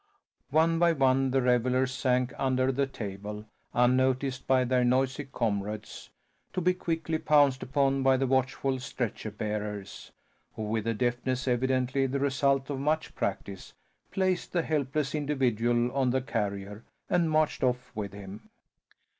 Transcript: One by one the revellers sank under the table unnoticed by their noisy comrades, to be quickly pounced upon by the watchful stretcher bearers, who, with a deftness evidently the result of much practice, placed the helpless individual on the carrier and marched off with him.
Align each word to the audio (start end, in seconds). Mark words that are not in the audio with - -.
One 0.49 0.79
by 0.79 0.93
one 0.93 1.29
the 1.29 1.43
revellers 1.43 1.91
sank 1.93 2.33
under 2.39 2.71
the 2.71 2.87
table 2.87 3.45
unnoticed 3.71 4.47
by 4.47 4.63
their 4.63 4.83
noisy 4.83 5.25
comrades, 5.31 6.09
to 6.53 6.59
be 6.59 6.73
quickly 6.73 7.19
pounced 7.19 7.61
upon 7.61 8.01
by 8.01 8.17
the 8.17 8.25
watchful 8.25 8.79
stretcher 8.79 9.29
bearers, 9.29 10.11
who, 10.55 10.63
with 10.63 10.87
a 10.87 10.95
deftness 10.95 11.47
evidently 11.47 12.07
the 12.07 12.17
result 12.19 12.71
of 12.71 12.79
much 12.79 13.13
practice, 13.13 13.73
placed 14.09 14.53
the 14.53 14.63
helpless 14.63 15.13
individual 15.13 15.91
on 15.91 16.09
the 16.09 16.21
carrier 16.21 16.83
and 17.07 17.29
marched 17.29 17.61
off 17.63 17.91
with 17.93 18.11
him. 18.11 18.49